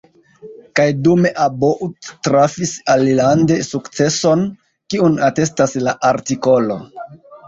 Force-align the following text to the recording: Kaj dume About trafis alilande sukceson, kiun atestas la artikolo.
Kaj 0.77 0.85
dume 1.07 1.31
About 1.41 2.07
trafis 2.27 2.71
alilande 2.93 3.57
sukceson, 3.67 4.41
kiun 4.95 5.19
atestas 5.29 5.77
la 5.89 5.95
artikolo. 6.11 6.79